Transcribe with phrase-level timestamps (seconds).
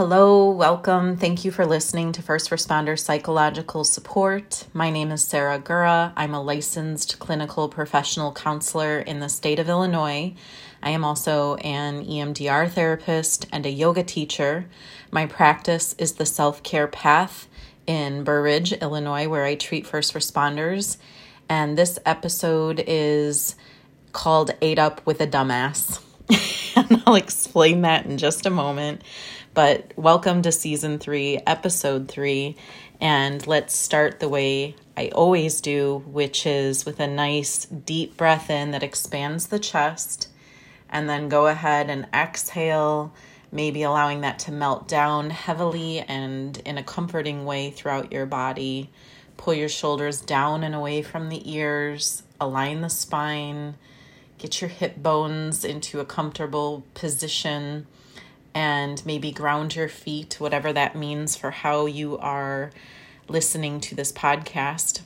[0.00, 1.18] Hello, welcome.
[1.18, 4.66] Thank you for listening to First Responder Psychological Support.
[4.72, 6.14] My name is Sarah Gura.
[6.16, 10.32] I'm a licensed clinical professional counselor in the state of Illinois.
[10.82, 14.70] I am also an EMDR therapist and a yoga teacher.
[15.10, 17.46] My practice is the Self Care Path
[17.86, 20.96] in Burr Ridge, Illinois, where I treat first responders.
[21.46, 23.54] And this episode is
[24.12, 26.02] called Ate Up with a Dumbass.
[26.76, 29.02] and I'll explain that in just a moment.
[29.52, 32.54] But welcome to season three, episode three.
[33.00, 38.48] And let's start the way I always do, which is with a nice deep breath
[38.48, 40.28] in that expands the chest.
[40.88, 43.12] And then go ahead and exhale,
[43.50, 48.88] maybe allowing that to melt down heavily and in a comforting way throughout your body.
[49.36, 53.74] Pull your shoulders down and away from the ears, align the spine,
[54.38, 57.88] get your hip bones into a comfortable position
[58.54, 62.70] and maybe ground your feet, whatever that means for how you are
[63.28, 65.00] listening to this podcast.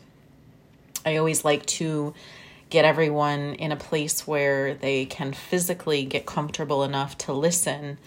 [1.04, 2.14] I always like to
[2.70, 7.98] get everyone in a place where they can physically get comfortable enough to listen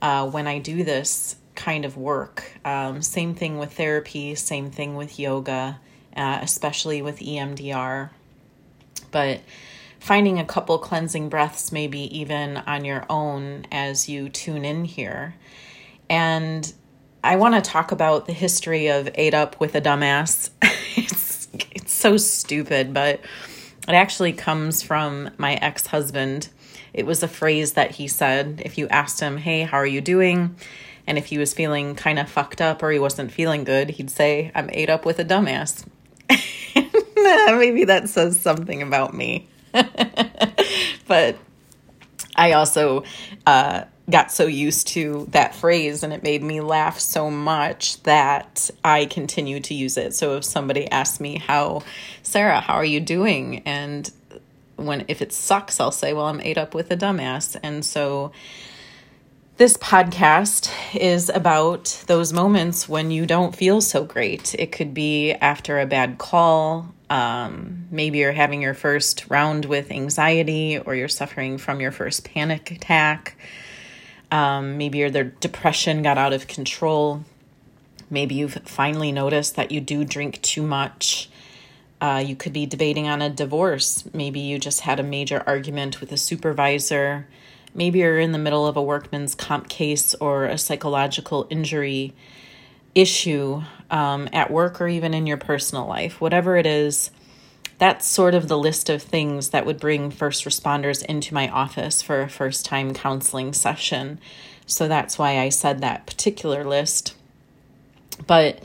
[0.00, 2.52] uh, when I do this kind of work.
[2.64, 5.80] Um, same thing with therapy, same thing with yoga,
[6.16, 8.10] uh, especially with EMDR.
[9.10, 9.40] But
[10.04, 15.34] finding a couple cleansing breaths, maybe even on your own as you tune in here.
[16.10, 16.70] And
[17.24, 20.50] I want to talk about the history of Ate Up with a Dumbass.
[20.98, 23.20] it's, it's so stupid, but
[23.88, 26.50] it actually comes from my ex husband.
[26.92, 30.02] It was a phrase that he said if you asked him, Hey, how are you
[30.02, 30.54] doing?
[31.06, 34.10] And if he was feeling kind of fucked up or he wasn't feeling good, he'd
[34.10, 35.86] say, I'm ate up with a dumbass.
[37.56, 39.48] Maybe that says something about me.
[41.06, 41.36] but
[42.36, 43.04] I also
[43.46, 48.70] uh, got so used to that phrase and it made me laugh so much that
[48.84, 50.14] I continue to use it.
[50.14, 51.82] So if somebody asks me how,
[52.22, 53.62] Sarah, how are you doing?
[53.66, 54.10] And
[54.76, 57.56] when if it sucks, I'll say, well, I'm ate up with a dumbass.
[57.62, 58.32] And so
[59.56, 64.52] this podcast is about those moments when you don't feel so great.
[64.58, 66.92] It could be after a bad call.
[67.08, 72.24] Um, maybe you're having your first round with anxiety or you're suffering from your first
[72.24, 73.36] panic attack.
[74.32, 77.24] Um, maybe your depression got out of control.
[78.10, 81.30] Maybe you've finally noticed that you do drink too much.
[82.00, 84.04] Uh, you could be debating on a divorce.
[84.12, 87.28] Maybe you just had a major argument with a supervisor
[87.74, 92.14] Maybe you're in the middle of a workman's comp case or a psychological injury
[92.94, 96.20] issue um, at work or even in your personal life.
[96.20, 97.10] Whatever it is,
[97.78, 102.00] that's sort of the list of things that would bring first responders into my office
[102.00, 104.20] for a first time counseling session.
[104.66, 107.14] So that's why I said that particular list.
[108.26, 108.62] But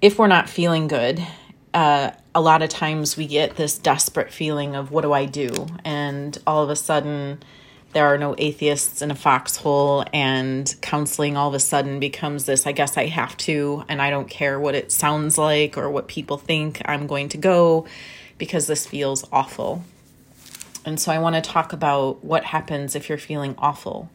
[0.00, 1.20] if we're not feeling good,
[1.74, 5.66] uh, a lot of times we get this desperate feeling of what do I do?
[5.84, 7.42] And all of a sudden,
[7.92, 12.66] there are no atheists in a foxhole and counseling all of a sudden becomes this
[12.66, 16.06] i guess i have to and i don't care what it sounds like or what
[16.06, 17.86] people think i'm going to go
[18.36, 19.82] because this feels awful.
[20.84, 24.10] And so i want to talk about what happens if you're feeling awful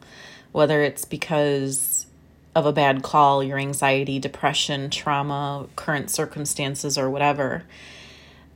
[0.52, 2.06] whether it's because
[2.54, 7.64] of a bad call your anxiety depression trauma current circumstances or whatever.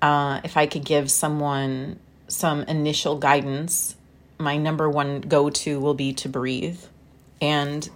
[0.00, 1.98] Uh, if i could give someone
[2.28, 3.96] some initial guidance
[4.38, 6.80] my number one go to will be to breathe.
[7.40, 7.88] And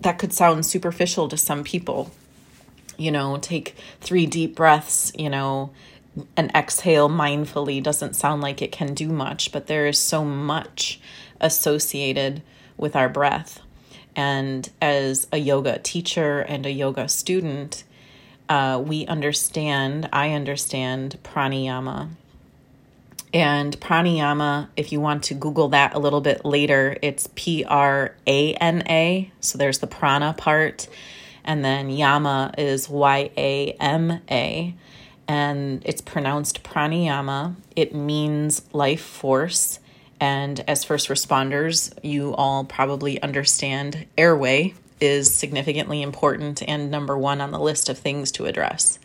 [0.00, 2.10] that could sound superficial to some people.
[2.96, 5.70] You know, take three deep breaths, you know,
[6.36, 11.00] an exhale mindfully doesn't sound like it can do much, but there is so much
[11.40, 12.42] associated
[12.76, 13.60] with our breath.
[14.14, 17.84] And as a yoga teacher and a yoga student,
[18.48, 22.10] uh, we understand, I understand pranayama
[23.36, 28.14] and pranayama, if you want to Google that a little bit later, it's P R
[28.26, 29.30] A N A.
[29.40, 30.88] So there's the prana part.
[31.44, 34.74] And then yama is Y A M A.
[35.28, 37.56] And it's pronounced pranayama.
[37.76, 39.80] It means life force.
[40.18, 47.42] And as first responders, you all probably understand airway is significantly important and number one
[47.42, 48.98] on the list of things to address.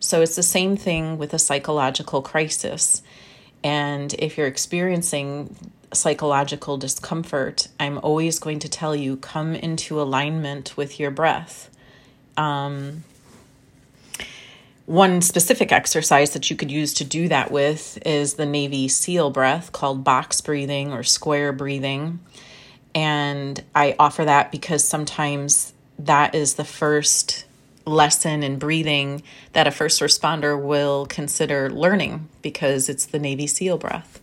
[0.00, 3.00] So it's the same thing with a psychological crisis
[3.64, 5.56] and if you're experiencing
[5.92, 11.70] psychological discomfort, I'm always going to tell you come into alignment with your breath.
[12.36, 13.04] Um,
[14.84, 19.30] one specific exercise that you could use to do that with is the Navy SEAL
[19.30, 22.20] breath called box breathing or square breathing.
[22.94, 27.46] And I offer that because sometimes that is the first
[27.84, 29.22] lesson in breathing
[29.52, 34.20] that a first responder will consider learning because it's the Navy SEAL breath.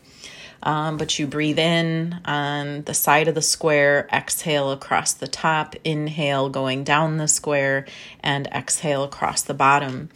[0.64, 5.76] Um, but you breathe in on the side of the square, exhale across the top,
[5.84, 7.86] inhale going down the square,
[8.22, 10.10] and exhale across the bottom.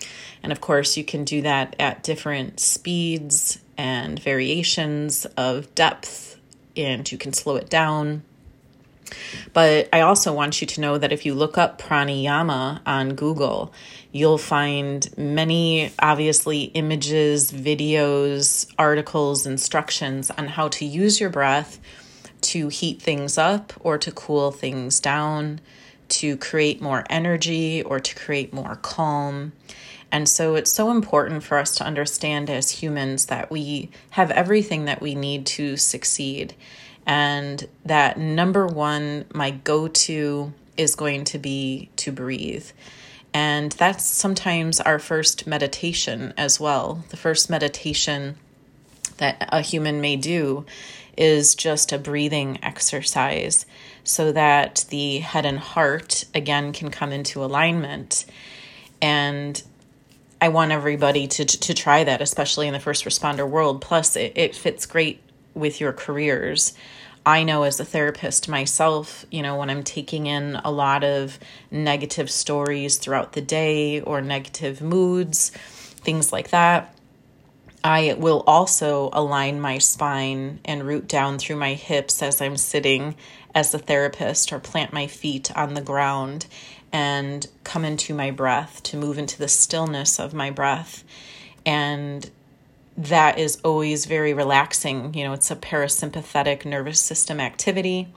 [0.44, 6.40] And of course, you can do that at different speeds and variations of depth,
[6.78, 8.24] and you can slow it down.
[9.54, 13.74] But I also want you to know that if you look up pranayama on Google,
[14.12, 21.80] you'll find many, obviously, images, videos, articles, instructions on how to use your breath
[22.42, 25.60] to heat things up or to cool things down,
[26.08, 29.54] to create more energy or to create more calm.
[30.12, 34.86] And so it's so important for us to understand as humans that we have everything
[34.86, 36.54] that we need to succeed.
[37.06, 42.68] And that number one, my go to is going to be to breathe.
[43.34, 47.04] And that's sometimes our first meditation as well.
[47.10, 48.38] The first meditation
[49.18, 50.66] that a human may do
[51.18, 53.66] is just a breathing exercise
[54.04, 58.26] so that the head and heart again can come into alignment.
[59.02, 59.62] And
[60.42, 63.82] I want everybody to, to try that, especially in the first responder world.
[63.82, 65.22] Plus, it, it fits great
[65.56, 66.74] with your careers.
[67.26, 71.40] I know as a therapist myself, you know, when I'm taking in a lot of
[71.72, 76.96] negative stories throughout the day or negative moods, things like that,
[77.84, 83.16] I will also align my spine and root down through my hips as I'm sitting
[83.56, 86.46] as a therapist or plant my feet on the ground
[86.92, 91.04] and come into my breath, to move into the stillness of my breath.
[91.66, 92.30] And
[92.98, 95.14] that is always very relaxing.
[95.14, 98.08] You know, it's a parasympathetic nervous system activity.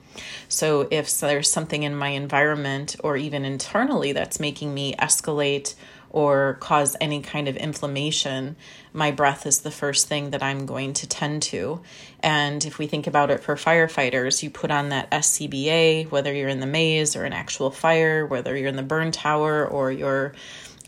[0.47, 5.75] So if there's something in my environment or even internally that's making me escalate
[6.11, 8.55] or cause any kind of inflammation,
[8.93, 11.81] my breath is the first thing that I'm going to tend to.
[12.21, 16.49] And if we think about it for firefighters, you put on that SCBA, whether you're
[16.49, 20.33] in the maze or an actual fire, whether you're in the burn tower or you're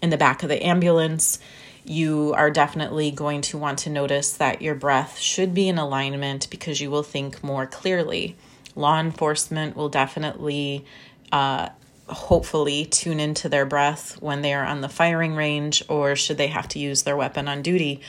[0.01, 1.39] in the back of the ambulance,
[1.83, 6.49] you are definitely going to want to notice that your breath should be in alignment
[6.49, 8.35] because you will think more clearly.
[8.75, 10.85] Law enforcement will definitely
[11.31, 11.69] uh,
[12.07, 16.47] hopefully tune into their breath when they are on the firing range or should they
[16.47, 18.01] have to use their weapon on duty.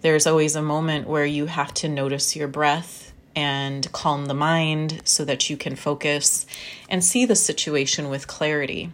[0.00, 5.00] There's always a moment where you have to notice your breath and calm the mind
[5.04, 6.46] so that you can focus
[6.88, 8.90] and see the situation with clarity.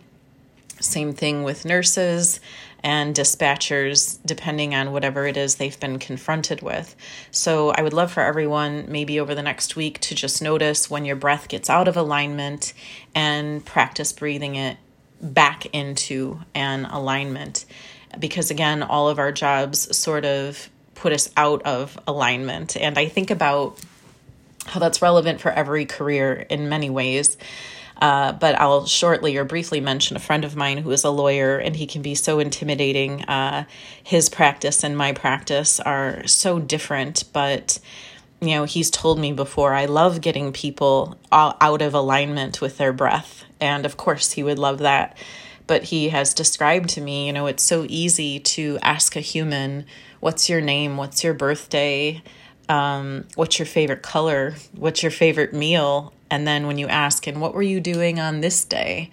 [0.81, 2.41] Same thing with nurses
[2.83, 6.95] and dispatchers, depending on whatever it is they've been confronted with.
[7.31, 11.05] So, I would love for everyone, maybe over the next week, to just notice when
[11.05, 12.73] your breath gets out of alignment
[13.15, 14.77] and practice breathing it
[15.21, 17.65] back into an alignment.
[18.19, 22.77] Because, again, all of our jobs sort of put us out of alignment.
[22.77, 23.79] And I think about
[24.67, 27.37] how that's relevant for every career in many ways.
[27.99, 31.59] Uh, but I'll shortly or briefly mention a friend of mine who is a lawyer,
[31.59, 33.25] and he can be so intimidating.
[33.25, 33.65] Uh,
[34.03, 37.81] his practice and my practice are so different, but
[38.41, 42.93] you know, he's told me before, I love getting people out of alignment with their
[42.93, 43.45] breath.
[43.61, 45.17] And of course, he would love that.
[45.67, 49.87] But he has described to me, you know, it's so easy to ask a human,
[50.21, 50.97] What's your name?
[50.97, 52.23] What's your birthday?
[52.69, 54.55] Um, what's your favorite color?
[54.73, 56.13] What's your favorite meal?
[56.31, 59.11] And then when you ask, and what were you doing on this day?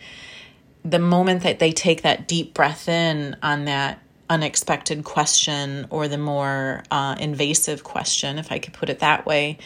[0.83, 6.17] The moment that they take that deep breath in on that unexpected question or the
[6.17, 9.57] more uh, invasive question, if I could put it that way,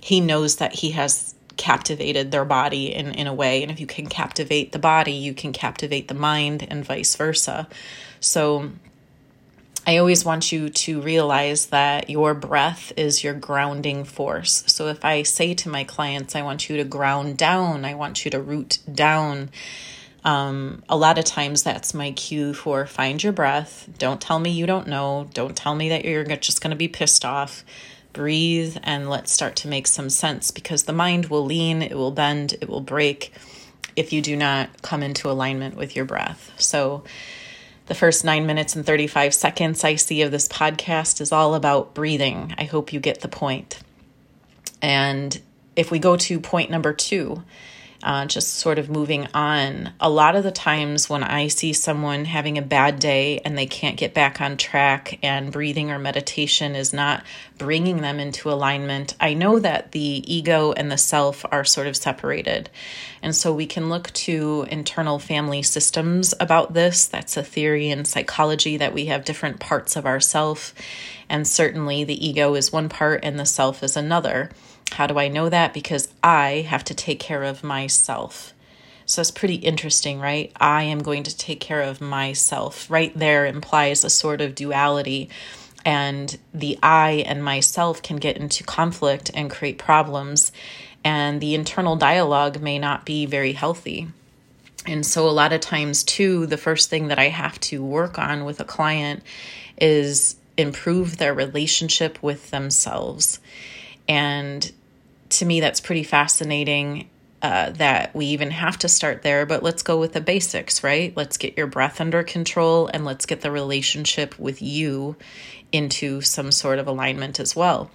[0.00, 3.62] he knows that he has captivated their body in, in a way.
[3.62, 7.68] And if you can captivate the body, you can captivate the mind and vice versa.
[8.20, 8.70] So
[9.86, 14.64] I always want you to realize that your breath is your grounding force.
[14.66, 18.24] So if I say to my clients, I want you to ground down, I want
[18.24, 19.50] you to root down.
[20.24, 23.88] Um, a lot of times that's my cue for find your breath.
[23.96, 25.30] Don't tell me you don't know.
[25.32, 27.64] Don't tell me that you're just going to be pissed off.
[28.12, 32.10] Breathe and let's start to make some sense because the mind will lean, it will
[32.10, 33.32] bend, it will break
[33.94, 36.50] if you do not come into alignment with your breath.
[36.56, 37.04] So,
[37.86, 41.94] the first nine minutes and 35 seconds I see of this podcast is all about
[41.94, 42.54] breathing.
[42.58, 43.80] I hope you get the point.
[44.82, 45.40] And
[45.76, 47.42] if we go to point number two,
[48.02, 49.92] uh, just sort of moving on.
[50.00, 53.66] A lot of the times when I see someone having a bad day and they
[53.66, 57.24] can't get back on track, and breathing or meditation is not
[57.58, 61.96] bringing them into alignment, I know that the ego and the self are sort of
[61.96, 62.70] separated.
[63.22, 67.06] And so we can look to internal family systems about this.
[67.06, 70.74] That's a theory in psychology that we have different parts of ourself.
[71.28, 74.50] And certainly the ego is one part and the self is another.
[74.92, 75.74] How do I know that?
[75.74, 78.54] Because I have to take care of myself.
[79.06, 80.50] So it's pretty interesting, right?
[80.56, 82.90] I am going to take care of myself.
[82.90, 85.30] Right there implies a sort of duality.
[85.84, 90.50] And the I and myself can get into conflict and create problems.
[91.04, 94.08] And the internal dialogue may not be very healthy.
[94.86, 98.18] And so, a lot of times, too, the first thing that I have to work
[98.18, 99.22] on with a client
[99.80, 103.40] is improve their relationship with themselves.
[104.08, 104.70] And
[105.30, 107.10] to me, that's pretty fascinating
[107.42, 109.46] uh, that we even have to start there.
[109.46, 111.16] But let's go with the basics, right?
[111.16, 115.16] Let's get your breath under control and let's get the relationship with you
[115.72, 117.90] into some sort of alignment as well.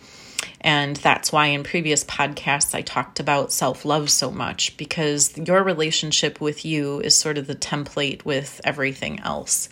[0.59, 5.63] And that's why in previous podcasts I talked about self love so much because your
[5.63, 9.69] relationship with you is sort of the template with everything else.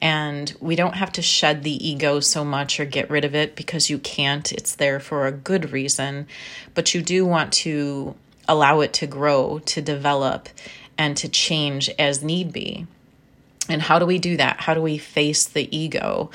[0.00, 3.56] And we don't have to shed the ego so much or get rid of it
[3.56, 4.50] because you can't.
[4.52, 6.26] It's there for a good reason.
[6.74, 8.14] But you do want to
[8.48, 10.48] allow it to grow, to develop,
[10.96, 12.86] and to change as need be.
[13.68, 14.60] And how do we do that?
[14.60, 16.30] How do we face the ego?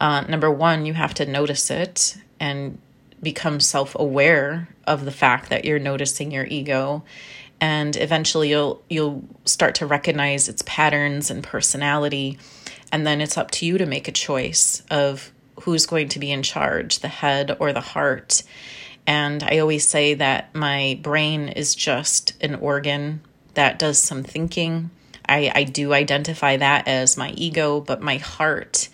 [0.00, 2.78] Uh, number one, you have to notice it and
[3.22, 7.04] become self aware of the fact that you're noticing your ego
[7.62, 12.36] and eventually you'll you'll start to recognize its patterns and personality
[12.92, 15.32] and then it's up to you to make a choice of
[15.62, 18.42] who's going to be in charge, the head or the heart.
[19.06, 23.22] And I always say that my brain is just an organ
[23.54, 24.90] that does some thinking.
[25.28, 28.88] I, I do identify that as my ego, but my heart,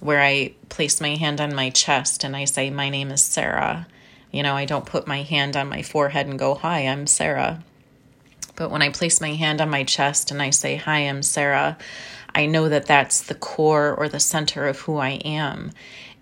[0.00, 3.86] where I place my hand on my chest and I say, My name is Sarah.
[4.30, 7.62] You know, I don't put my hand on my forehead and go, Hi, I'm Sarah.
[8.56, 11.76] But when I place my hand on my chest and I say, Hi, I'm Sarah,
[12.34, 15.72] I know that that's the core or the center of who I am,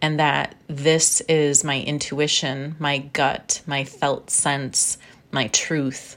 [0.03, 4.99] and that this is my intuition, my gut, my felt sense,
[5.31, 6.17] my truth.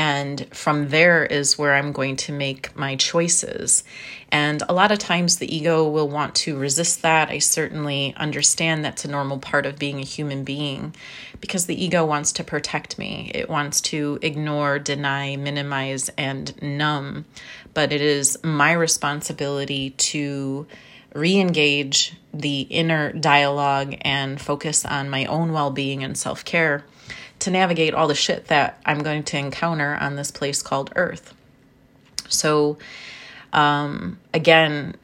[0.00, 3.84] And from there is where I'm going to make my choices.
[4.32, 7.28] And a lot of times the ego will want to resist that.
[7.28, 10.94] I certainly understand that's a normal part of being a human being
[11.42, 13.30] because the ego wants to protect me.
[13.34, 17.26] It wants to ignore, deny, minimize, and numb.
[17.74, 20.66] But it is my responsibility to
[21.14, 26.84] re engage the inner dialogue and focus on my own well being and self care
[27.40, 31.34] to navigate all the shit that I'm going to encounter on this place called Earth.
[32.28, 32.78] So,
[33.52, 34.94] um, again,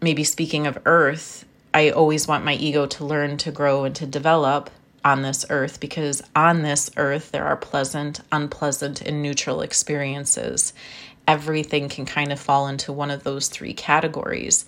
[0.00, 4.06] maybe speaking of Earth, I always want my ego to learn, to grow, and to
[4.06, 4.70] develop
[5.04, 10.72] on this earth because on this earth there are pleasant, unpleasant, and neutral experiences.
[11.26, 14.64] Everything can kind of fall into one of those three categories.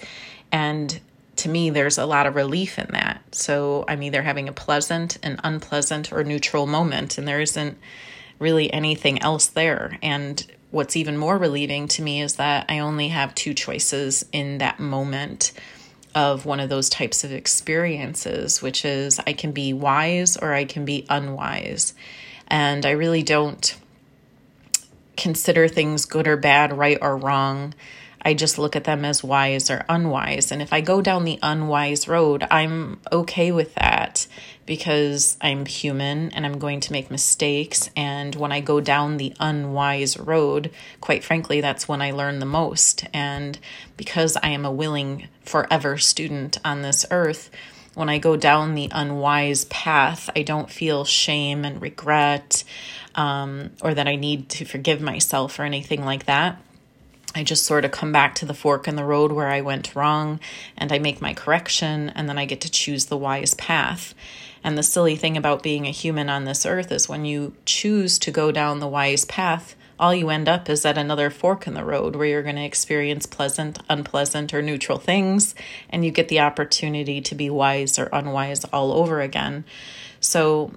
[0.52, 1.00] And
[1.36, 3.22] to me, there's a lot of relief in that.
[3.34, 7.76] So I'm either having a pleasant, an unpleasant, or neutral moment, and there isn't
[8.38, 9.98] really anything else there.
[10.02, 14.58] And what's even more relieving to me is that I only have two choices in
[14.58, 15.52] that moment
[16.14, 20.64] of one of those types of experiences, which is I can be wise or I
[20.64, 21.94] can be unwise.
[22.46, 23.76] And I really don't
[25.16, 27.74] consider things good or bad, right or wrong.
[28.24, 30.50] I just look at them as wise or unwise.
[30.50, 34.26] And if I go down the unwise road, I'm okay with that
[34.64, 37.90] because I'm human and I'm going to make mistakes.
[37.94, 40.70] And when I go down the unwise road,
[41.02, 43.04] quite frankly, that's when I learn the most.
[43.12, 43.58] And
[43.98, 47.50] because I am a willing forever student on this earth,
[47.92, 52.64] when I go down the unwise path, I don't feel shame and regret
[53.14, 56.60] um, or that I need to forgive myself or anything like that.
[57.34, 59.96] I just sort of come back to the fork in the road where I went
[59.96, 60.38] wrong
[60.76, 64.14] and I make my correction and then I get to choose the wise path.
[64.62, 68.18] And the silly thing about being a human on this earth is when you choose
[68.20, 71.74] to go down the wise path, all you end up is at another fork in
[71.74, 75.54] the road where you're going to experience pleasant, unpleasant, or neutral things,
[75.90, 79.64] and you get the opportunity to be wise or unwise all over again.
[80.20, 80.72] So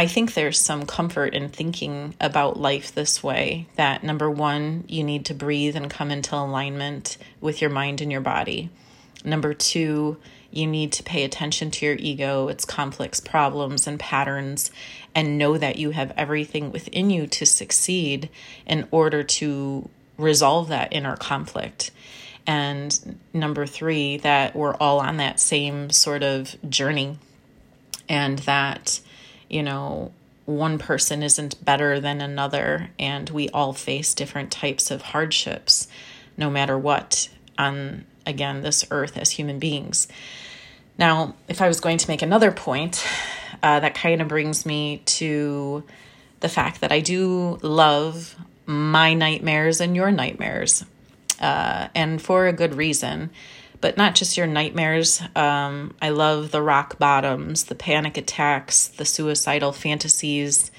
[0.00, 5.04] I think there's some comfort in thinking about life this way that number one, you
[5.04, 8.70] need to breathe and come into alignment with your mind and your body.
[9.26, 10.16] Number two,
[10.50, 14.70] you need to pay attention to your ego, its complex problems and patterns,
[15.14, 18.30] and know that you have everything within you to succeed
[18.64, 21.90] in order to resolve that inner conflict.
[22.46, 27.18] And number three, that we're all on that same sort of journey,
[28.08, 29.00] and that,
[29.50, 30.12] you know,
[30.46, 35.88] one person isn't better than another, and we all face different types of hardships,
[36.36, 37.28] no matter what,
[37.58, 40.08] on again, this earth as human beings.
[40.98, 43.04] Now, if I was going to make another point,
[43.62, 45.84] uh, that kind of brings me to
[46.40, 50.84] the fact that I do love my nightmares and your nightmares,
[51.40, 53.30] uh, and for a good reason.
[53.80, 55.22] But not just your nightmares.
[55.34, 60.70] Um, I love the rock bottoms, the panic attacks, the suicidal fantasies.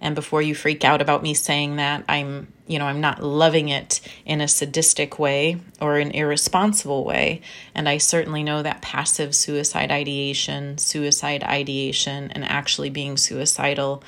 [0.00, 3.68] And before you freak out about me saying that, I'm, you know, I'm not loving
[3.68, 7.42] it in a sadistic way or an irresponsible way.
[7.74, 14.02] And I certainly know that passive suicide ideation, suicide ideation, and actually being suicidal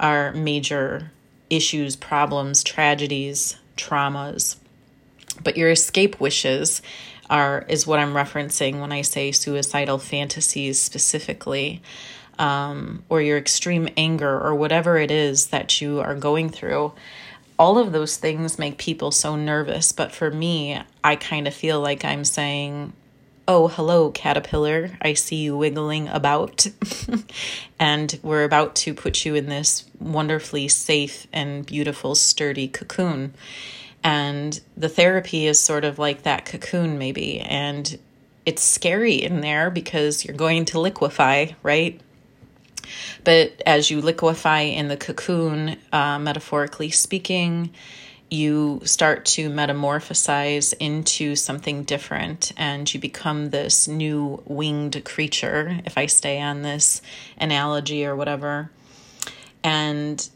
[0.00, 1.12] are major
[1.50, 4.56] issues, problems, tragedies, traumas.
[5.42, 6.82] But your escape wishes
[7.30, 11.82] are is what I'm referencing when I say suicidal fantasies specifically.
[12.38, 16.92] Um, or your extreme anger, or whatever it is that you are going through,
[17.58, 19.90] all of those things make people so nervous.
[19.90, 22.92] But for me, I kind of feel like I'm saying,
[23.50, 24.90] Oh, hello, caterpillar.
[25.00, 26.66] I see you wiggling about.
[27.80, 33.32] and we're about to put you in this wonderfully safe and beautiful, sturdy cocoon.
[34.04, 37.40] And the therapy is sort of like that cocoon, maybe.
[37.40, 37.98] And
[38.46, 42.00] it's scary in there because you're going to liquefy, right?
[43.24, 47.70] But as you liquefy in the cocoon, uh, metaphorically speaking,
[48.30, 55.96] you start to metamorphosize into something different and you become this new winged creature, if
[55.96, 57.00] I stay on this
[57.38, 58.70] analogy or whatever.
[59.64, 60.26] And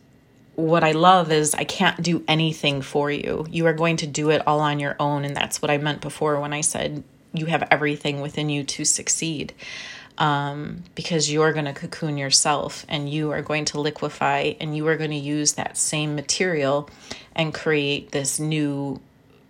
[0.55, 3.47] what I love is I can't do anything for you.
[3.51, 5.25] You are going to do it all on your own.
[5.25, 8.85] And that's what I meant before when I said you have everything within you to
[8.85, 9.55] succeed
[10.19, 14.87] um, because you're going to cocoon yourself and you are going to liquefy and you
[14.89, 16.89] are going to use that same material
[17.35, 19.01] and create this new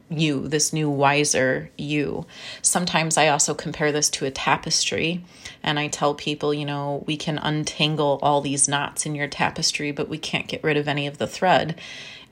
[0.09, 2.27] you, this new wiser you.
[2.61, 5.25] Sometimes I also compare this to a tapestry
[5.63, 9.93] and I tell people, you know, we can untangle all these knots in your tapestry,
[9.93, 11.81] but we can't get rid of any of the thread.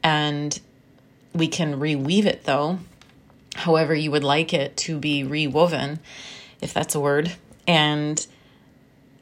[0.03, 0.59] And
[1.35, 2.79] we can reweave it though,
[3.55, 6.01] however you would like it to be rewoven,
[6.61, 7.33] if that's a word.
[7.67, 8.27] And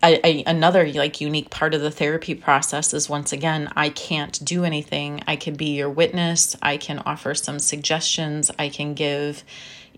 [0.02, 4.42] I, I, another like unique part of the therapy process is once again i can't
[4.44, 9.42] do anything i can be your witness i can offer some suggestions i can give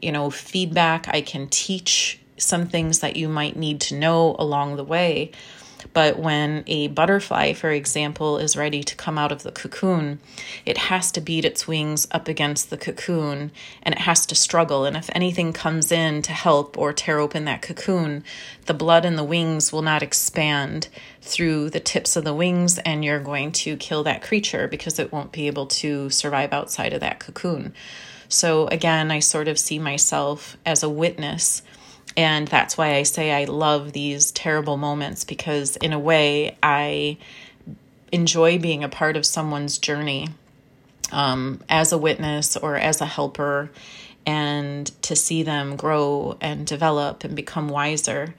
[0.01, 4.77] you know feedback i can teach some things that you might need to know along
[4.77, 5.31] the way
[5.93, 10.21] but when a butterfly, for example, is ready to come out of the cocoon,
[10.67, 13.51] it has to beat its wings up against the cocoon
[13.83, 14.85] and it has to struggle.
[14.85, 18.25] And if anything comes in to help or tear open that cocoon,
[18.67, 20.89] the blood in the wings will not expand
[21.23, 25.13] through the tips of the wings, and you're going to kill that creature because it
[25.13, 27.75] won't be able to survive outside of that cocoon.
[28.29, 31.63] So, again, I sort of see myself as a witness
[32.17, 37.19] and that's why I say I love these terrible moments because, in a way, I
[38.13, 40.29] enjoy being a part of someone's journey
[41.13, 43.71] um, as a witness or as a helper
[44.27, 48.35] and to see them grow and develop and become wiser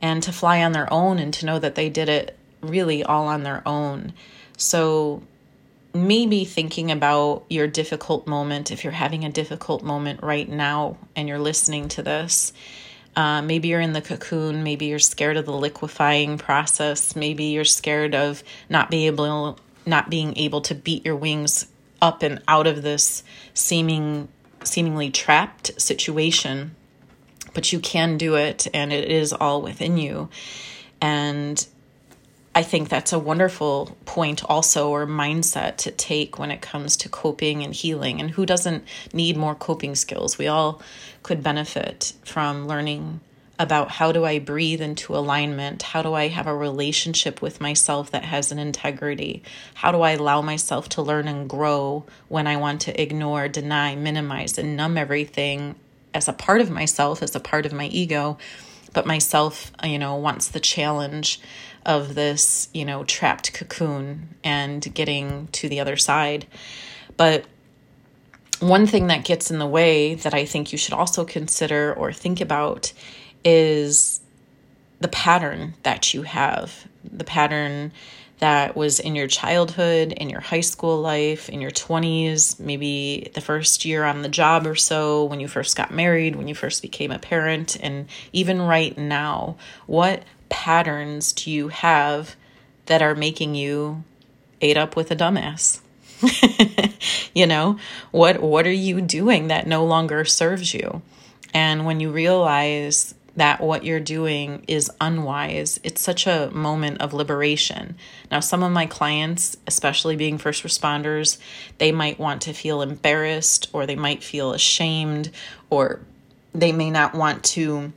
[0.00, 3.26] and to fly on their own and to know that they did it really all
[3.26, 4.12] on their own.
[4.56, 5.22] So,
[5.92, 11.28] maybe thinking about your difficult moment, if you're having a difficult moment right now and
[11.28, 12.52] you're listening to this,
[13.16, 14.62] uh, maybe you're in the cocoon.
[14.62, 17.14] Maybe you're scared of the liquefying process.
[17.14, 21.66] Maybe you're scared of not being able not being able to beat your wings
[22.00, 23.22] up and out of this
[23.52, 24.28] seeming
[24.62, 26.74] seemingly trapped situation.
[27.52, 30.28] But you can do it, and it is all within you.
[31.00, 31.64] And
[32.56, 37.08] I think that's a wonderful point, also, or mindset to take when it comes to
[37.08, 38.20] coping and healing.
[38.20, 40.38] And who doesn't need more coping skills?
[40.38, 40.80] We all
[41.24, 43.20] could benefit from learning
[43.58, 45.82] about how do I breathe into alignment?
[45.82, 49.42] How do I have a relationship with myself that has an integrity?
[49.74, 53.94] How do I allow myself to learn and grow when I want to ignore, deny,
[53.96, 55.74] minimize, and numb everything
[56.12, 58.38] as a part of myself, as a part of my ego?
[58.92, 61.40] But myself, you know, wants the challenge
[61.84, 66.46] of this, you know, trapped cocoon and getting to the other side.
[67.16, 67.44] But
[68.60, 72.12] one thing that gets in the way that I think you should also consider or
[72.12, 72.92] think about
[73.44, 74.20] is
[75.00, 77.92] the pattern that you have, the pattern
[78.38, 83.40] that was in your childhood, in your high school life, in your 20s, maybe the
[83.40, 86.82] first year on the job or so, when you first got married, when you first
[86.82, 89.56] became a parent, and even right now.
[89.86, 92.36] What patterns do you have
[92.86, 94.04] that are making you
[94.60, 95.80] ate up with a dumbass?
[97.34, 97.76] you know,
[98.12, 101.02] what what are you doing that no longer serves you?
[101.52, 107.12] And when you realize that what you're doing is unwise, it's such a moment of
[107.12, 107.96] liberation.
[108.30, 111.36] Now, some of my clients, especially being first responders,
[111.78, 115.32] they might want to feel embarrassed or they might feel ashamed
[115.68, 115.98] or
[116.54, 117.92] they may not want to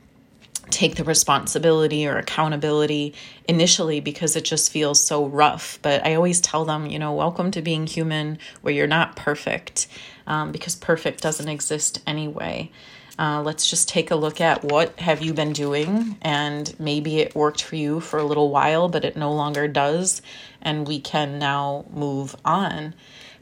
[0.70, 3.14] take the responsibility or accountability
[3.48, 5.80] initially because it just feels so rough.
[5.82, 9.88] But I always tell them, you know, welcome to being human where you're not perfect
[10.26, 12.72] um, because perfect doesn't exist anyway.
[13.20, 17.36] Uh, let's just take a look at what have you been doing and maybe it
[17.36, 20.22] worked for you for a little while but it no longer does
[20.62, 22.94] and we can now move on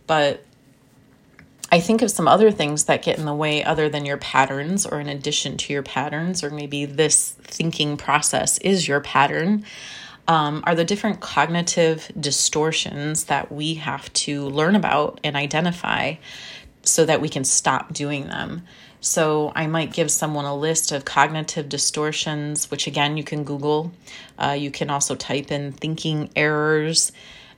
[0.07, 0.44] but
[1.75, 4.85] I think of some other things that get in the way other than your patterns
[4.85, 9.65] or in addition to your patterns, or maybe this thinking process is your pattern,
[10.25, 16.15] um, are the different cognitive distortions that we have to learn about and identify
[16.83, 18.65] so that we can stop doing them.
[19.01, 23.91] So I might give someone a list of cognitive distortions, which again you can Google.
[24.39, 27.11] Uh, you can also type in thinking errors.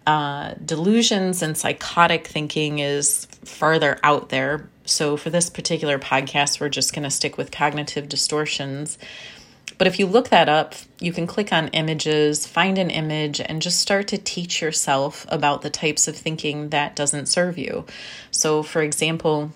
[0.08, 4.70] Uh, delusions and psychotic thinking is farther out there.
[4.86, 8.98] So for this particular podcast, we're just going to stick with cognitive distortions.
[9.78, 13.62] But if you look that up, you can click on images, find an image, and
[13.62, 17.86] just start to teach yourself about the types of thinking that doesn't serve you.
[18.32, 19.52] So, for example,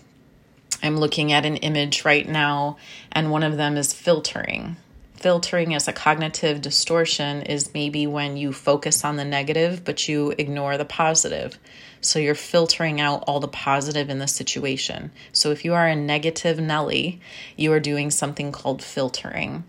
[0.84, 2.76] I'm looking at an image right now,
[3.10, 4.76] and one of them is filtering.
[5.22, 10.34] Filtering as a cognitive distortion is maybe when you focus on the negative but you
[10.40, 11.60] ignore the positive.
[12.02, 15.12] So you're filtering out all the positive in the situation.
[15.32, 17.22] So if you are a negative Nelly,
[17.56, 19.64] you are doing something called filtering.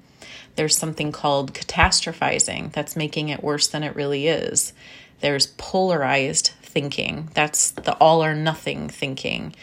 [0.56, 4.72] There's something called catastrophizing that's making it worse than it really is.
[5.20, 9.54] There's polarized thinking, that's the all or nothing thinking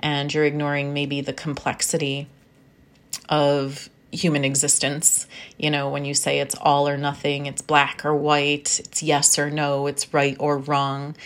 [0.00, 2.28] and you're ignoring maybe the complexity
[3.28, 5.26] of human existence.
[5.58, 9.38] You know, when you say it's all or nothing, it's black or white, it's yes
[9.38, 11.16] or no, it's right or wrong.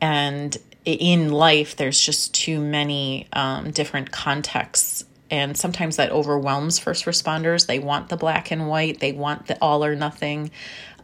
[0.00, 5.04] And in life, there's just too many um, different contexts.
[5.30, 7.66] And sometimes that overwhelms first responders.
[7.66, 10.50] They want the black and white, they want the all or nothing.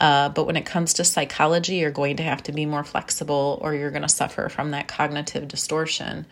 [0.00, 3.58] Uh, but when it comes to psychology, you're going to have to be more flexible
[3.62, 6.26] or you're going to suffer from that cognitive distortion.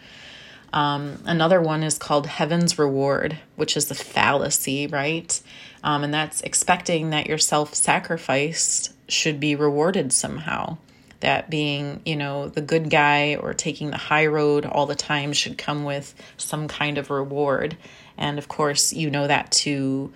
[0.72, 5.40] Um, another one is called Heaven's Reward, which is the fallacy, right?
[5.82, 10.78] Um, and that's expecting that your self sacrifice should be rewarded somehow.
[11.20, 15.32] That being, you know, the good guy or taking the high road all the time
[15.32, 17.76] should come with some kind of reward.
[18.18, 20.12] And of course, you know that to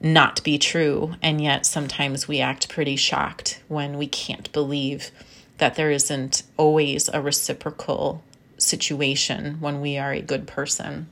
[0.00, 1.14] not be true.
[1.22, 5.10] And yet, sometimes we act pretty shocked when we can't believe
[5.58, 8.22] that there isn't always a reciprocal
[8.58, 11.08] situation when we are a good person.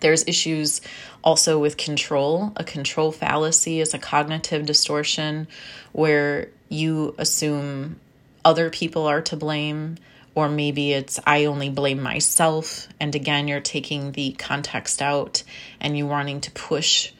[0.00, 0.80] There's issues
[1.24, 2.52] also with control.
[2.56, 5.48] A control fallacy is a cognitive distortion
[5.92, 7.98] where you assume
[8.44, 9.96] other people are to blame,
[10.34, 12.88] or maybe it's I only blame myself.
[13.00, 15.42] And again, you're taking the context out
[15.80, 17.12] and you wanting to push,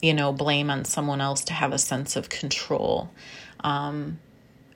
[0.00, 3.10] you know, blame on someone else to have a sense of control.
[3.60, 4.20] Um,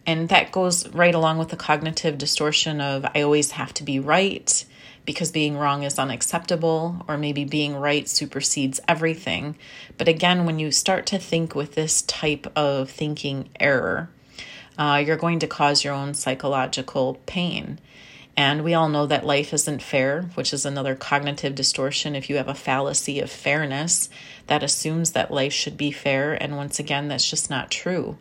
[0.07, 3.99] and that goes right along with the cognitive distortion of I always have to be
[3.99, 4.65] right
[5.05, 9.57] because being wrong is unacceptable, or maybe being right supersedes everything.
[9.99, 14.09] But again, when you start to think with this type of thinking error,
[14.79, 17.79] uh, you're going to cause your own psychological pain.
[18.37, 22.17] And we all know that life isn't fair, which is another cognitive distortion.
[22.17, 24.09] If you have a fallacy of fairness,
[24.49, 26.33] that assumes that life should be fair.
[26.33, 28.19] And once again, that's just not true.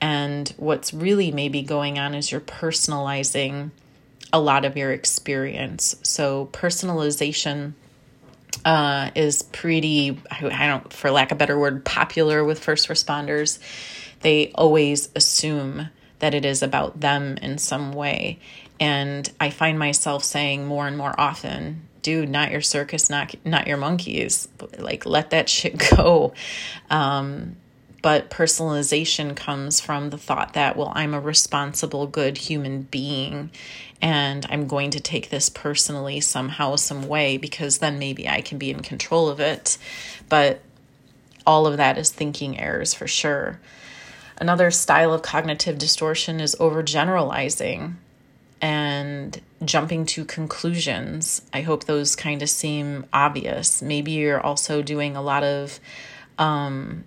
[0.00, 3.70] And what's really maybe going on is you're personalizing
[4.32, 5.96] a lot of your experience.
[6.02, 7.72] So, personalization
[8.64, 13.58] uh, is pretty, I don't, for lack of a better word, popular with first responders.
[14.20, 18.38] They always assume that it is about them in some way.
[18.80, 23.66] And I find myself saying more and more often, dude, not your circus, not not
[23.66, 24.48] your monkeys.
[24.78, 26.34] Like let that shit go.
[26.90, 27.56] Um,
[28.06, 33.50] but personalization comes from the thought that, well, I'm a responsible, good human being
[34.00, 38.58] and I'm going to take this personally somehow, some way, because then maybe I can
[38.58, 39.76] be in control of it.
[40.28, 40.60] But
[41.44, 43.58] all of that is thinking errors for sure.
[44.40, 47.94] Another style of cognitive distortion is overgeneralizing
[48.62, 51.42] and jumping to conclusions.
[51.52, 53.82] I hope those kind of seem obvious.
[53.82, 55.80] Maybe you're also doing a lot of
[56.38, 57.02] um,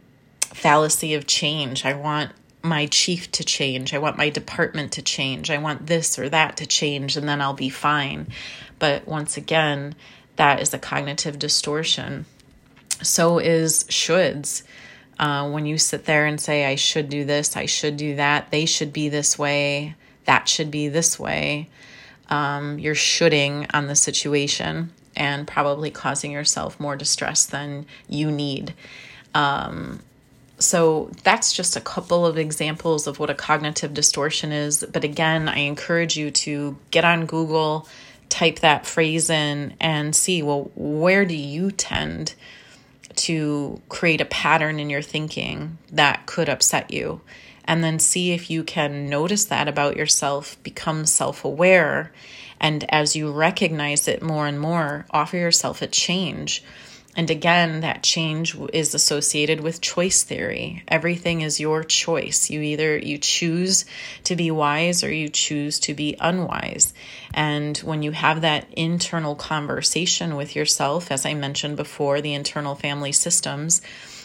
[0.54, 1.86] fallacy of change.
[1.86, 2.32] I want
[2.62, 3.94] my chief to change.
[3.94, 5.50] I want my department to change.
[5.50, 8.28] I want this or that to change, and then I'll be fine.
[8.80, 9.96] But once again,
[10.36, 12.26] that is a cognitive distortion.
[13.02, 14.64] So is shoulds.
[15.18, 18.52] Uh, when you sit there and say, I should do this, I should do that,
[18.52, 21.68] they should be this way, that should be this way,
[22.30, 28.74] um, you're shoulding on the situation and probably causing yourself more distress than you need.
[29.34, 30.00] Um,
[30.60, 34.86] so that's just a couple of examples of what a cognitive distortion is.
[34.92, 37.88] But again, I encourage you to get on Google,
[38.30, 42.36] type that phrase in, and see well, where do you tend
[43.16, 47.20] to create a pattern in your thinking that could upset you.
[47.66, 52.12] And then see if you can notice that about yourself, become self aware,
[52.60, 56.64] and as you recognize it more and more, offer yourself a change
[57.16, 60.84] and again, that change is associated with choice theory.
[60.88, 62.52] Everything is your choice.
[62.52, 63.86] You either you choose
[64.26, 66.94] to be wise or you choose to be unwise.
[67.34, 72.76] And when you have that internal conversation with yourself, as I mentioned before, the internal
[72.76, 73.82] family systems,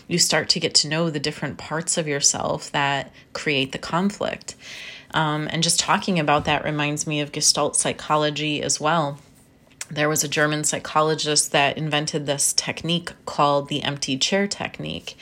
[0.06, 4.56] you start to get to know the different parts of yourself that create the conflict.
[5.14, 9.18] Um, and just talking about that reminds me of Gestalt psychology as well
[9.94, 15.16] there was a German psychologist that invented this technique called the empty chair technique.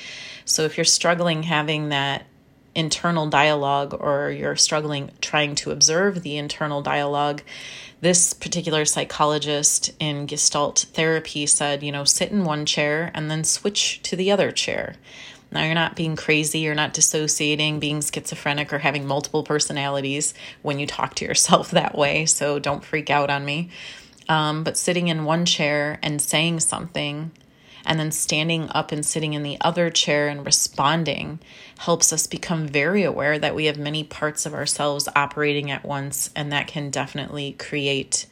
[0.44, 2.26] So if you're struggling having that
[2.74, 7.42] internal dialogue or you're struggling trying to observe the internal dialogue,
[8.00, 13.44] this particular psychologist in Gestalt therapy said, you know, sit in one chair and then
[13.44, 14.96] switch to the other chair.
[15.52, 20.32] Now, you're not being crazy, you're not dissociating, being schizophrenic, or having multiple personalities
[20.62, 22.26] when you talk to yourself that way.
[22.26, 23.68] So don't freak out on me.
[24.32, 27.32] Um, but sitting in one chair and saying something
[27.84, 31.38] and then standing up and sitting in the other chair and responding
[31.80, 36.30] helps us become very aware that we have many parts of ourselves operating at once
[36.34, 38.24] and that can definitely create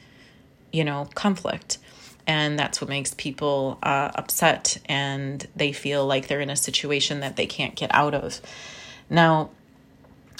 [0.72, 1.76] you know conflict.
[2.26, 7.20] And that's what makes people uh, upset and they feel like they're in a situation
[7.20, 8.40] that they can't get out of.
[9.10, 9.50] Now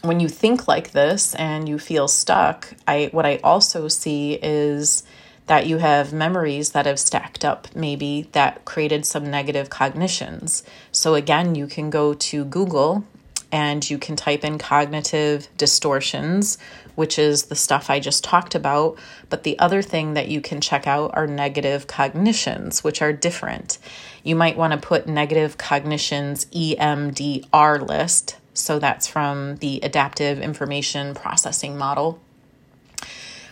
[0.00, 5.02] when you think like this and you feel stuck i what i also see is
[5.46, 10.62] that you have memories that have stacked up, maybe that created some negative cognitions.
[10.92, 13.04] So, again, you can go to Google
[13.52, 16.58] and you can type in cognitive distortions,
[16.94, 18.96] which is the stuff I just talked about.
[19.28, 23.78] But the other thing that you can check out are negative cognitions, which are different.
[24.22, 28.36] You might want to put negative cognitions EMDR list.
[28.54, 32.20] So that's from the Adaptive Information Processing Model.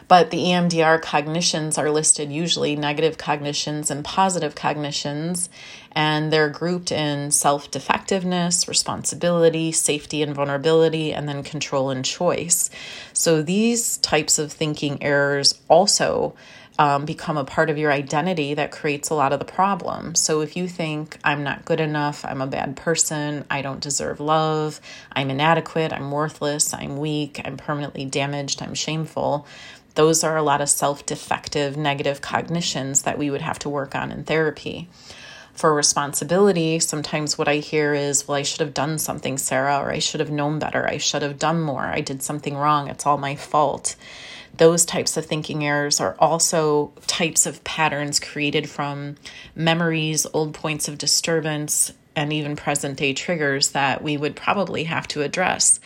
[0.08, 5.50] But the EMDR cognitions are listed usually negative cognitions and positive cognitions,
[5.92, 12.70] and they're grouped in self defectiveness, responsibility, safety and vulnerability, and then control and choice.
[13.12, 16.34] So these types of thinking errors also.
[16.80, 20.14] Um, become a part of your identity that creates a lot of the problem.
[20.14, 24.20] So if you think, I'm not good enough, I'm a bad person, I don't deserve
[24.20, 29.44] love, I'm inadequate, I'm worthless, I'm weak, I'm permanently damaged, I'm shameful,
[29.98, 33.96] those are a lot of self defective negative cognitions that we would have to work
[33.96, 34.88] on in therapy.
[35.54, 39.90] For responsibility, sometimes what I hear is, well, I should have done something, Sarah, or
[39.90, 40.86] I should have known better.
[40.86, 41.82] I should have done more.
[41.82, 42.86] I did something wrong.
[42.86, 43.96] It's all my fault.
[44.56, 49.16] Those types of thinking errors are also types of patterns created from
[49.56, 55.08] memories, old points of disturbance, and even present day triggers that we would probably have
[55.08, 55.80] to address.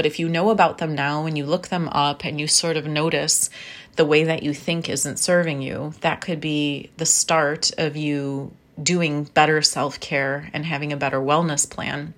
[0.00, 2.78] But if you know about them now and you look them up and you sort
[2.78, 3.50] of notice
[3.96, 8.50] the way that you think isn't serving you, that could be the start of you
[8.82, 12.14] doing better self care and having a better wellness plan.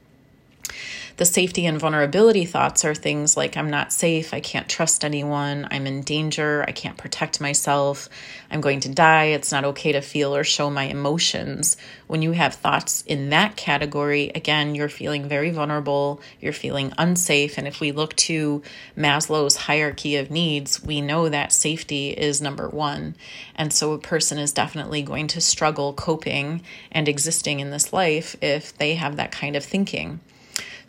[1.16, 5.68] The safety and vulnerability thoughts are things like I'm not safe, I can't trust anyone,
[5.70, 8.08] I'm in danger, I can't protect myself,
[8.50, 11.76] I'm going to die, it's not okay to feel or show my emotions.
[12.06, 17.58] When you have thoughts in that category, again, you're feeling very vulnerable, you're feeling unsafe.
[17.58, 18.62] And if we look to
[18.96, 23.16] Maslow's hierarchy of needs, we know that safety is number one.
[23.54, 28.34] And so a person is definitely going to struggle coping and existing in this life
[28.40, 30.20] if they have that kind of thinking.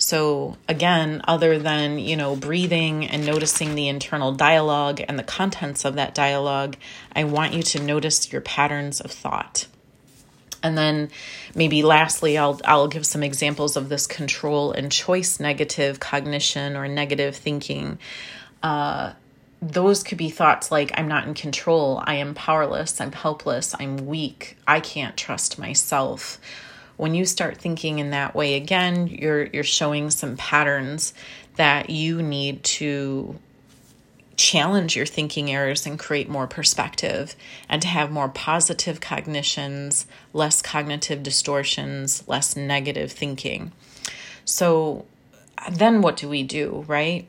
[0.04, 5.86] So, again, other than, you know, breathing and noticing the internal dialogue and the contents
[5.86, 6.76] of that dialogue,
[7.16, 9.66] I want you to notice your patterns of thought.
[10.62, 11.10] And then
[11.56, 16.86] maybe lastly, I'll I'll give some examples of this control and choice negative cognition or
[16.90, 17.98] negative thinking.
[18.62, 19.14] Uh,
[19.62, 24.06] those could be thoughts like I'm not in control, I am powerless, I'm helpless, I'm
[24.06, 26.42] weak, I can't trust myself.
[26.98, 31.14] When you start thinking in that way again, you're you're showing some patterns
[31.56, 33.40] that you need to
[34.36, 37.36] challenge your thinking errors and create more perspective
[37.70, 43.72] and to have more positive cognitions, less cognitive distortions, less negative thinking.
[44.46, 45.06] So
[45.72, 47.28] then what do we do, right?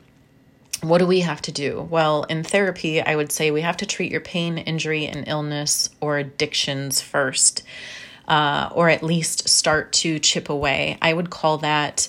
[0.80, 1.86] What do we have to do?
[1.90, 5.88] Well, in therapy, I would say we have to treat your pain, injury, and illness
[6.00, 7.62] or addictions first,
[8.28, 10.98] uh, or at least start to chip away.
[11.02, 12.08] I would call that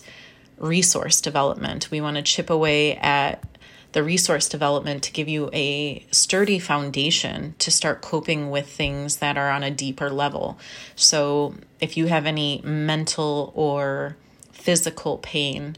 [0.57, 1.91] resource development.
[1.91, 3.43] We want to chip away at
[3.91, 9.37] the resource development to give you a sturdy foundation to start coping with things that
[9.37, 10.59] are on a deeper level.
[10.97, 14.17] So, if you have any mental or
[14.51, 15.77] physical pain,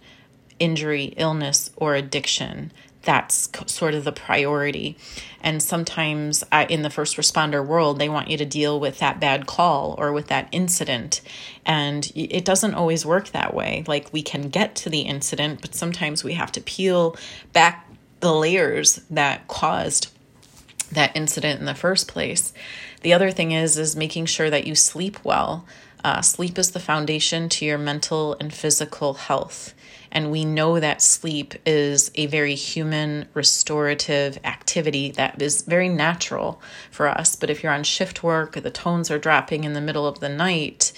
[0.57, 2.71] injury, illness, or addiction,
[3.07, 4.97] that's sort of the priority.
[5.41, 9.21] And sometimes uh, in the first responder world, they want you to deal with that
[9.21, 11.21] bad call or with that incident.
[11.65, 13.85] And it doesn't always work that way.
[13.87, 17.15] Like we can get to the incident, but sometimes we have to peel
[17.53, 17.89] back
[18.19, 20.11] the layers that caused
[20.91, 22.51] that incident in the first place.
[23.03, 25.65] The other thing is is making sure that you sleep well.
[26.03, 29.73] Uh, sleep is the foundation to your mental and physical health.
[30.11, 36.61] And we know that sleep is a very human restorative activity that is very natural
[36.91, 37.35] for us.
[37.35, 40.29] But if you're on shift work, the tones are dropping in the middle of the
[40.29, 40.93] night,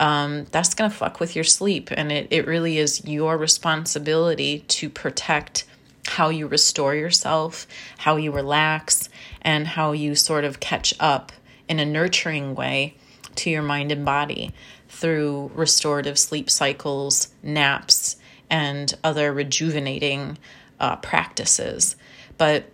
[0.00, 1.90] um, that's going to fuck with your sleep.
[1.90, 5.64] And it, it really is your responsibility to protect
[6.06, 7.66] how you restore yourself,
[7.98, 9.08] how you relax,
[9.42, 11.32] and how you sort of catch up
[11.68, 12.94] in a nurturing way
[13.34, 14.52] to your mind and body
[14.88, 18.16] through restorative sleep cycles, naps,
[18.50, 20.38] and other rejuvenating
[20.80, 21.96] uh, practices.
[22.36, 22.70] But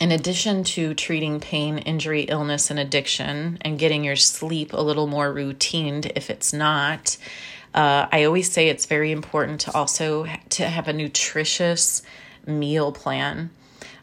[0.00, 5.06] in addition to treating pain, injury, illness, and addiction, and getting your sleep a little
[5.06, 7.16] more routined if it's not,
[7.74, 12.02] uh, I always say it's very important to also to have a nutritious
[12.46, 13.50] meal plan.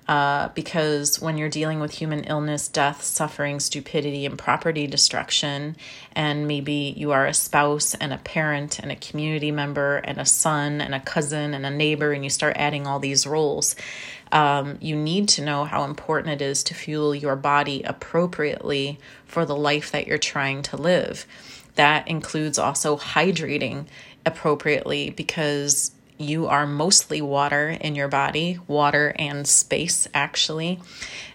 [0.07, 5.75] Uh, because when you're dealing with human illness, death, suffering, stupidity, and property destruction,
[6.13, 10.25] and maybe you are a spouse and a parent and a community member and a
[10.25, 13.75] son and a cousin and a neighbor, and you start adding all these roles,
[14.31, 19.43] um, you need to know how important it is to fuel your body appropriately for
[19.43, 21.25] the life that you're trying to live.
[21.75, 23.87] That includes also hydrating
[24.23, 30.79] appropriately because you are mostly water in your body, water and space, actually.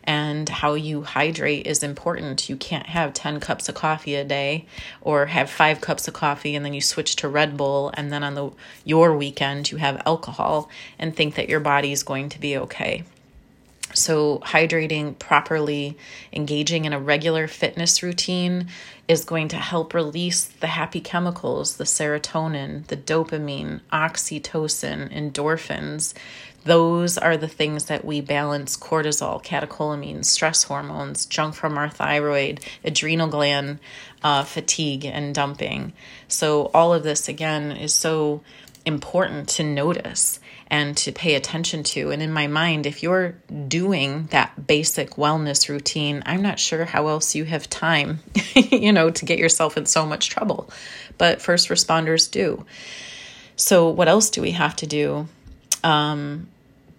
[0.04, 2.48] And how you hydrate is important.
[2.48, 4.66] You can't have 10 cups of coffee a day
[5.02, 8.24] or have five cups of coffee and then you switch to Red Bull and then
[8.24, 8.50] on the
[8.84, 13.04] your weekend you have alcohol and think that your body is going to be okay.
[13.92, 15.98] So, hydrating properly,
[16.32, 18.68] engaging in a regular fitness routine
[19.10, 26.14] is going to help release the happy chemicals, the serotonin, the dopamine, oxytocin, endorphins.
[26.62, 32.60] Those are the things that we balance cortisol, catecholamines, stress hormones, junk from our thyroid,
[32.84, 33.80] adrenal gland
[34.22, 35.92] uh, fatigue and dumping.
[36.28, 38.42] So, all of this again is so
[38.86, 40.38] important to notice
[40.70, 42.10] and to pay attention to.
[42.10, 47.08] And in my mind, if you're doing that basic wellness routine, I'm not sure how
[47.08, 48.20] else you have time,
[48.54, 50.70] you know, to get yourself in so much trouble.
[51.18, 52.64] But first responders do.
[53.56, 55.28] So, what else do we have to do?
[55.82, 56.48] Um,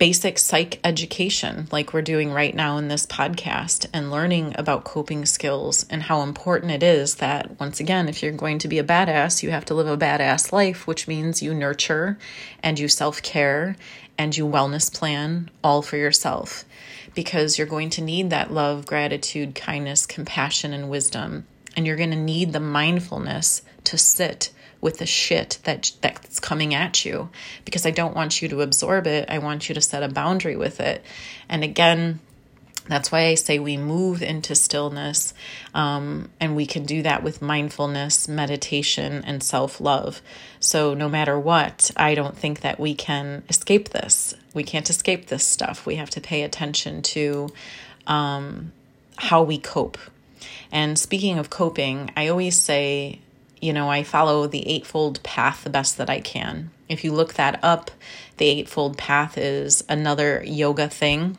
[0.02, 5.28] basic psych education, like we're doing right now in this podcast, and learning about coping
[5.28, 8.84] skills and how important it is that, once again, if you're going to be a
[8.84, 12.18] badass, you have to live a badass life, which means you nurture
[12.64, 13.76] and you self care
[14.18, 16.66] and you wellness plan all for yourself
[17.14, 21.46] because you're going to need that love, gratitude, kindness, compassion, and wisdom.
[21.78, 24.50] And you're going to need the mindfulness to sit
[24.82, 27.30] with the shit that that's coming at you
[27.64, 29.30] because I don't want you to absorb it.
[29.30, 31.04] I want you to set a boundary with it.
[31.48, 32.20] And again,
[32.88, 35.36] that's why I say we move into stillness,
[35.74, 40.22] um, and we can do that with mindfulness, meditation, and self love.
[40.60, 44.34] So, no matter what, I don't think that we can escape this.
[44.54, 45.86] We can't escape this stuff.
[45.86, 47.50] We have to pay attention to
[48.08, 48.72] um,
[49.16, 50.00] how we cope.
[50.72, 53.20] And speaking of coping, I always say
[53.62, 56.72] you know, I follow the Eightfold Path the best that I can.
[56.90, 57.92] If you look that up,
[58.38, 61.38] the Eightfold Path is another yoga thing.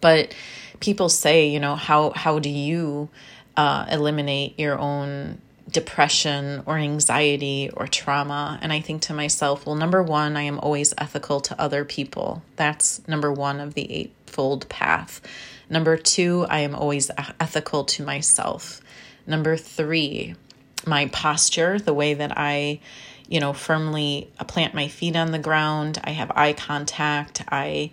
[0.00, 0.34] But
[0.80, 3.08] people say, you know, how how do you
[3.56, 8.58] uh, eliminate your own depression or anxiety or trauma?
[8.62, 12.42] And I think to myself, well, number one, I am always ethical to other people.
[12.56, 15.20] That's number one of the Eightfold Path.
[15.68, 18.80] Number two, I am always ethical to myself.
[19.26, 20.34] Number three,
[20.88, 22.80] my posture, the way that I,
[23.28, 27.90] you know, firmly plant my feet on the ground, I have eye contact, I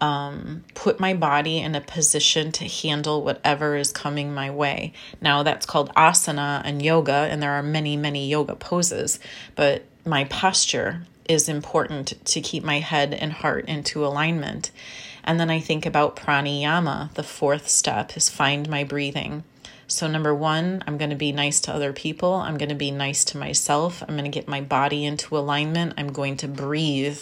[0.00, 4.92] um, put my body in a position to handle whatever is coming my way.
[5.20, 9.20] Now, that's called asana and yoga, and there are many, many yoga poses,
[9.54, 14.72] but my posture is important to keep my head and heart into alignment.
[15.22, 17.14] And then I think about pranayama.
[17.14, 19.44] The fourth step is find my breathing.
[19.92, 22.34] So, number one, I'm going to be nice to other people.
[22.34, 24.02] I'm going to be nice to myself.
[24.02, 25.94] I'm going to get my body into alignment.
[25.98, 27.20] I'm going to breathe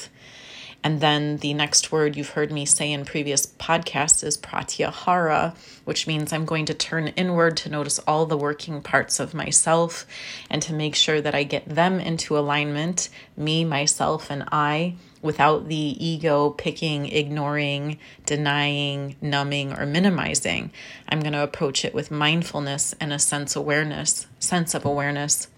[0.82, 5.54] and then the next word you've heard me say in previous podcasts is pratyahara,
[5.84, 10.06] which means I'm going to turn inward to notice all the working parts of myself
[10.48, 15.68] and to make sure that I get them into alignment, me, myself, and I, without
[15.68, 20.70] the ego picking, ignoring, denying, numbing, or minimizing.
[21.08, 25.48] I'm going to approach it with mindfulness and a sense awareness, sense of awareness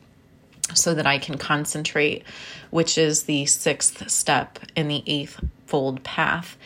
[0.74, 2.24] so that I can concentrate,
[2.70, 6.56] which is the sixth step in the eightfold path.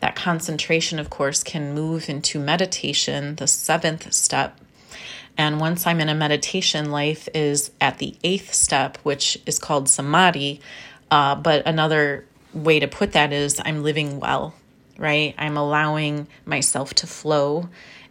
[0.00, 4.60] That concentration, of course, can move into meditation, the seventh step.
[5.38, 9.88] And once I'm in a meditation, life is at the eighth step, which is called
[9.88, 10.60] samadhi.
[11.10, 12.26] Uh, but another
[12.56, 14.54] way to put that is I'm living well,
[14.98, 15.34] right?
[15.38, 17.68] I'm allowing myself to flow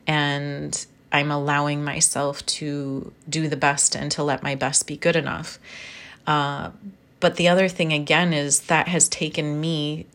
[0.07, 5.15] and I'm allowing myself to do the best and to let my best be good
[5.15, 5.59] enough.
[6.27, 6.71] Uh,
[7.19, 10.05] but the other thing, again, is that has taken me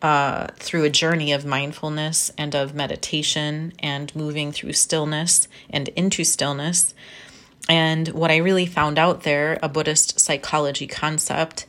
[0.00, 6.24] uh, through a journey of mindfulness and of meditation and moving through stillness and into
[6.24, 6.94] stillness.
[7.68, 11.66] And what I really found out there, a Buddhist psychology concept,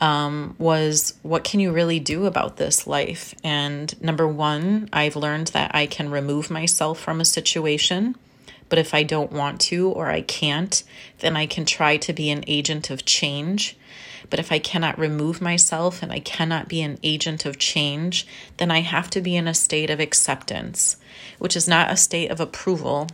[0.00, 3.34] um, was what can you really do about this life?
[3.44, 8.16] And number one, I've learned that I can remove myself from a situation.
[8.68, 10.82] But if I don't want to or I can't,
[11.18, 13.76] then I can try to be an agent of change.
[14.30, 18.26] But if I cannot remove myself and I cannot be an agent of change,
[18.58, 20.96] then I have to be in a state of acceptance,
[21.40, 23.08] which is not a state of approval,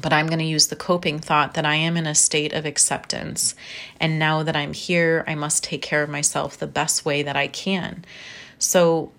[0.00, 2.66] but I'm going to use the coping thought that I am in a state of
[2.66, 3.54] acceptance.
[4.00, 7.36] And now that I'm here, I must take care of myself the best way that
[7.36, 8.04] I can.
[8.58, 9.12] So,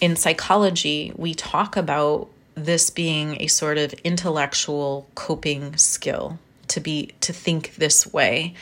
[0.00, 7.12] in psychology, we talk about this being a sort of intellectual coping skill to be
[7.20, 8.54] to think this way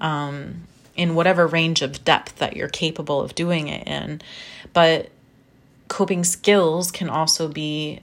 [0.00, 0.62] um,
[0.96, 4.20] in whatever range of depth that you're capable of doing it in
[4.72, 5.10] but
[5.88, 8.00] coping skills can also be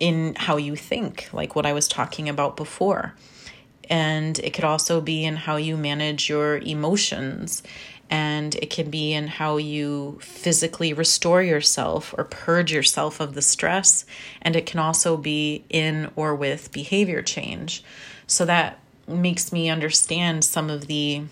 [0.00, 3.14] in how you think, like what I was talking about before.
[3.88, 7.62] And it could also be in how you manage your emotions.
[8.08, 13.42] And it can be in how you physically restore yourself or purge yourself of the
[13.42, 14.04] stress.
[14.42, 17.84] And it can also be in or with behavior change.
[18.26, 21.22] So that makes me understand some of the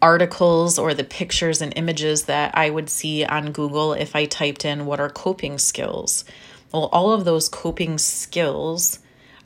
[0.00, 4.64] articles or the pictures and images that I would see on Google if I typed
[4.64, 6.24] in what are coping skills.
[6.74, 8.98] Well, all of those coping skills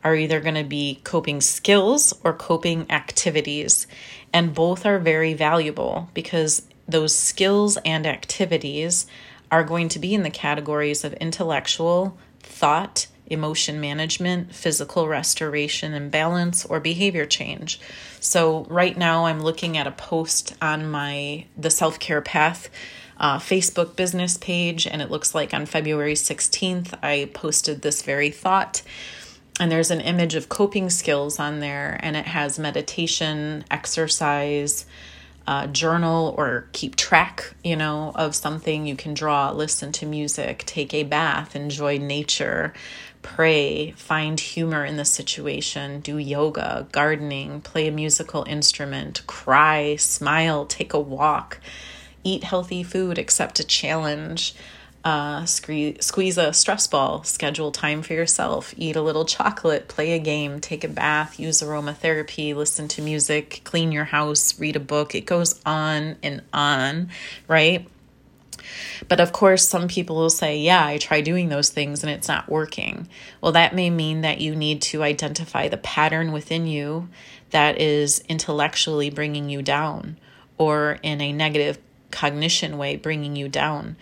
[0.03, 3.87] are either going to be coping skills or coping activities.
[4.33, 9.07] And both are very valuable because those skills and activities
[9.51, 16.11] are going to be in the categories of intellectual, thought, emotion management, physical restoration and
[16.11, 17.79] balance, or behavior change.
[18.21, 22.71] So, right now, I'm looking at a post on my The Self Care Path
[23.19, 28.31] uh, Facebook business page, and it looks like on February 16th, I posted this very
[28.31, 28.83] thought.
[29.61, 34.87] And there's an image of coping skills on there, and it has meditation, exercise,
[35.49, 38.87] uh, journal, or keep track, you know, of something.
[38.87, 42.73] You can draw, listen to music, take a bath, enjoy nature,
[43.23, 50.67] pray, find humor in the situation, do yoga, gardening, play a musical instrument, cry, smile,
[50.67, 51.59] take a walk
[52.25, 54.55] eat healthy food, accept a challenge,
[55.05, 60.13] uh, squeeze, squeeze a stress ball, schedule time for yourself, eat a little chocolate, play
[60.13, 64.81] a game, take a bath, use aromatherapy, listen to music, clean your house, read a
[64.81, 65.15] book.
[65.15, 67.11] It goes on and on,
[67.47, 67.89] right?
[69.09, 72.29] But of course, some people will say, Yeah, I try doing those things and it's
[72.29, 73.09] not working.
[73.41, 77.09] Well, that may mean that you need to identify the pattern within you
[77.51, 80.19] that is intellectually bringing you down
[80.59, 81.79] or in a negative
[82.11, 83.97] cognition way bringing you down.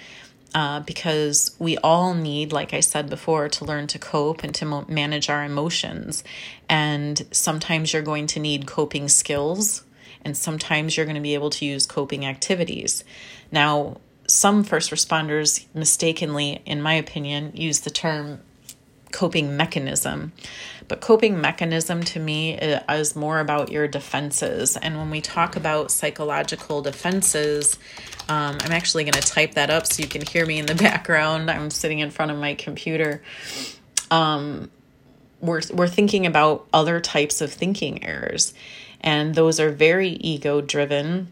[0.54, 4.64] Uh, because we all need, like I said before, to learn to cope and to
[4.64, 6.24] mo- manage our emotions.
[6.66, 9.84] And sometimes you're going to need coping skills,
[10.24, 13.04] and sometimes you're going to be able to use coping activities.
[13.52, 18.40] Now, some first responders mistakenly, in my opinion, use the term
[19.12, 20.32] coping mechanism.
[20.88, 24.76] But coping mechanism to me is more about your defenses.
[24.76, 27.78] And when we talk about psychological defenses,
[28.28, 30.74] um, I'm actually going to type that up so you can hear me in the
[30.76, 31.50] background.
[31.50, 33.22] I'm sitting in front of my computer.
[34.10, 34.70] Um,
[35.40, 38.54] we're, we're thinking about other types of thinking errors,
[39.00, 41.28] and those are very ego driven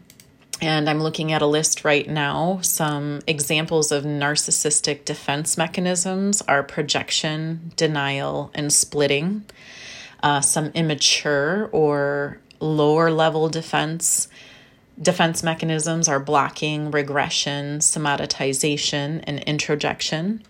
[0.61, 2.59] and I'm looking at a list right now.
[2.61, 9.45] Some examples of narcissistic defense mechanisms are projection, denial, and splitting.
[10.23, 14.27] Uh, some immature or lower level defense
[15.01, 20.41] defense mechanisms are blocking, regression, somatization, and introjection.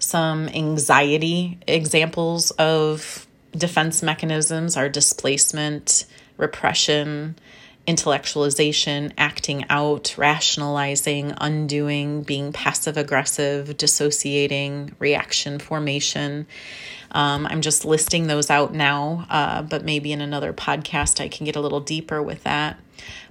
[0.00, 7.36] Some anxiety examples of defense mechanisms are displacement, repression,
[7.88, 16.46] intellectualization, acting out, rationalizing, undoing, being passive aggressive, dissociating, reaction formation.
[17.12, 21.46] Um, I'm just listing those out now, uh, but maybe in another podcast I can
[21.46, 22.78] get a little deeper with that.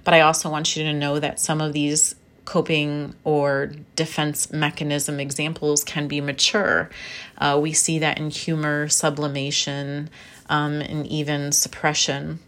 [0.02, 5.20] But I also want you to know that some of these coping or defense mechanism
[5.20, 6.90] examples can be mature.
[7.36, 10.10] Uh, we see that in humor, sublimation,
[10.48, 12.40] um, and even suppression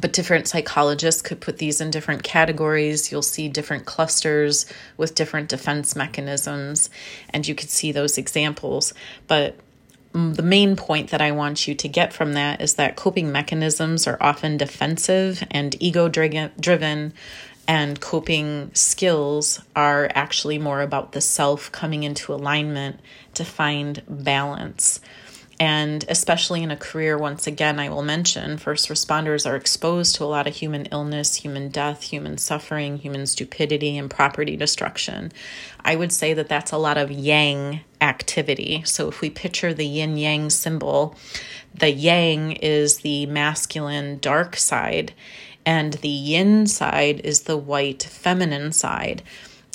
[0.00, 3.12] but different psychologists could put these in different categories.
[3.12, 4.66] You'll see different clusters
[4.96, 6.90] with different defense mechanisms,
[7.30, 8.94] and you could see those examples.
[9.26, 9.56] But
[10.12, 14.06] the main point that I want you to get from that is that coping mechanisms
[14.06, 17.14] are often defensive and ego driven,
[17.68, 23.00] and coping skills are actually more about the self coming into alignment
[23.34, 25.00] to find balance.
[25.62, 30.24] And especially in a career, once again, I will mention first responders are exposed to
[30.24, 35.30] a lot of human illness, human death, human suffering, human stupidity, and property destruction.
[35.84, 38.82] I would say that that's a lot of yang activity.
[38.84, 41.16] So if we picture the yin yang symbol,
[41.72, 45.12] the yang is the masculine dark side,
[45.64, 49.22] and the yin side is the white feminine side.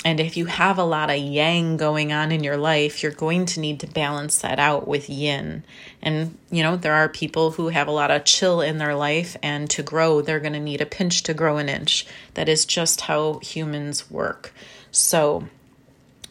[0.08, 3.44] And if you have a lot of yang going on in your life, you're going
[3.44, 5.64] to need to balance that out with yin.
[6.00, 9.36] And, you know, there are people who have a lot of chill in their life,
[9.42, 12.06] and to grow, they're going to need a pinch to grow an inch.
[12.32, 14.54] That is just how humans work.
[14.90, 15.46] So,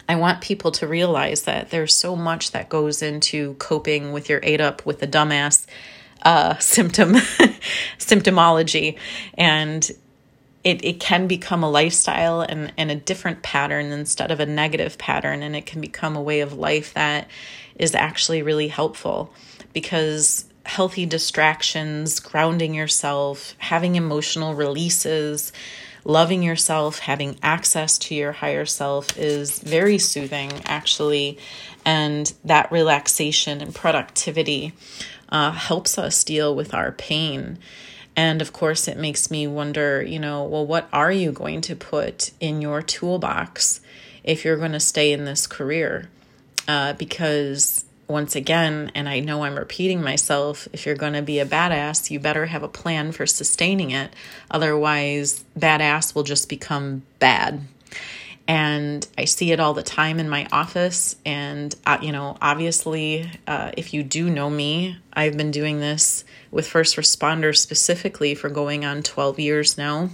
[0.09, 4.39] I want people to realize that there's so much that goes into coping with your
[4.41, 5.67] ate up with the dumbass
[6.23, 7.13] uh, symptom
[7.99, 8.97] symptomology.
[9.35, 9.87] And
[10.67, 14.97] it, it can become a lifestyle and, and a different pattern instead of a negative
[14.97, 15.41] pattern.
[15.41, 17.29] And it can become a way of life that
[17.77, 19.33] is actually really helpful
[19.71, 25.53] because healthy distractions, grounding yourself, having emotional releases,
[26.03, 31.37] loving yourself, having access to your higher self is very soothing, actually.
[31.85, 34.73] And that relaxation and productivity
[35.29, 37.57] uh, helps us deal with our pain.
[38.17, 41.75] And of course, it makes me wonder, you know, well, what are you going to
[41.75, 43.79] put in your toolbox
[44.23, 46.09] if you're going to stay in this career?
[46.67, 51.39] Uh, because once again, and I know I'm repeating myself, if you're going to be
[51.39, 54.11] a badass, you better have a plan for sustaining it.
[54.49, 57.61] Otherwise, badass will just become bad.
[58.47, 61.17] And I see it all the time in my office.
[61.25, 66.23] And, uh, you know, obviously, uh, if you do know me, I've been doing this
[66.49, 70.09] with first responders specifically for going on 12 years now.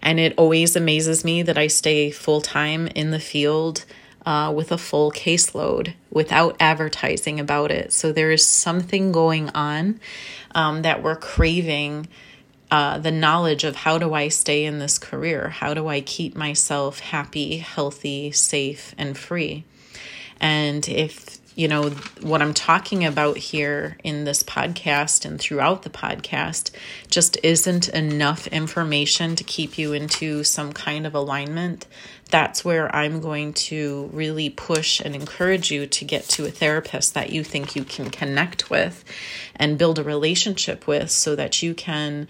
[0.00, 3.84] And it always amazes me that I stay full time in the field
[4.26, 7.92] uh, with a full caseload without advertising about it.
[7.92, 10.00] So there is something going on
[10.54, 12.08] um, that we're craving.
[12.74, 15.48] Uh, the knowledge of how do I stay in this career?
[15.48, 19.62] How do I keep myself happy, healthy, safe, and free?
[20.40, 25.90] And if you know, what I'm talking about here in this podcast and throughout the
[25.90, 26.72] podcast
[27.08, 31.86] just isn't enough information to keep you into some kind of alignment,
[32.28, 37.14] that's where I'm going to really push and encourage you to get to a therapist
[37.14, 39.04] that you think you can connect with
[39.54, 42.26] and build a relationship with so that you can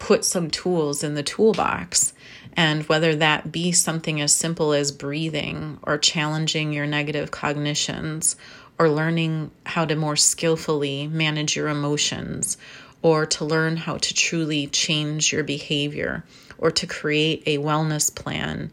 [0.00, 2.12] put some tools in the toolbox
[2.56, 8.34] And whether that be something as simple as breathing or challenging your negative cognitions
[8.78, 12.56] or learning how to more skillfully manage your emotions
[13.02, 16.24] or to learn how to truly change your behavior
[16.58, 18.72] or to create a wellness plan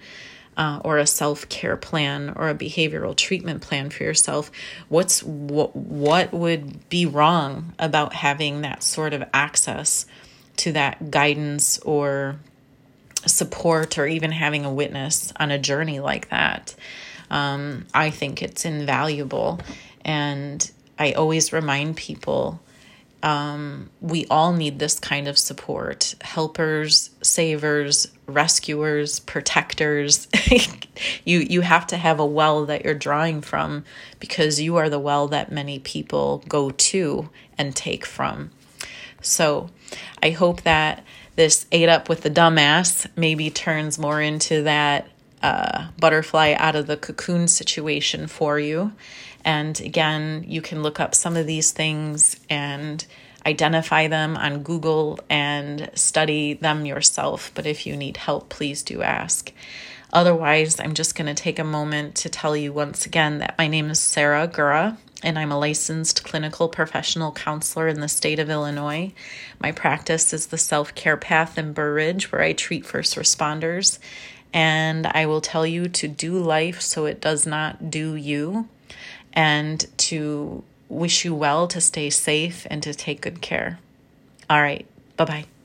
[0.57, 4.51] uh, or a self care plan or a behavioral treatment plan for yourself,
[4.89, 10.05] what's what, what would be wrong about having that sort of access
[10.57, 12.37] to that guidance or
[13.25, 16.75] support or even having a witness on a journey like that?
[17.29, 19.59] Um, I think it's invaluable.
[20.05, 22.61] And I always remind people
[23.23, 30.27] um, we all need this kind of support helpers savers rescuers protectors
[31.25, 33.83] you you have to have a well that you're drawing from
[34.19, 38.51] because you are the well that many people go to and take from
[39.21, 39.69] so
[40.21, 41.03] i hope that
[41.35, 45.07] this ate up with the dumbass maybe turns more into that
[45.43, 48.91] uh, butterfly out of the cocoon situation for you
[49.47, 53.05] and again, you can look up some of these things and
[53.45, 57.51] identify them on Google and study them yourself.
[57.55, 59.53] But if you need help, please do ask.
[60.11, 63.67] Otherwise, I'm just going to take a moment to tell you once again that my
[63.67, 68.49] name is Sarah Gura and I'm a licensed clinical professional counselor in the state of
[68.49, 69.13] Illinois.
[69.59, 73.99] My practice is the Self Care Path in Burr Ridge, where I treat first responders.
[74.53, 78.69] And I will tell you to do life so it does not do you
[79.33, 83.79] and to wish you well, to stay safe, and to take good care.
[84.49, 84.85] All right.
[85.15, 85.56] Bye bye.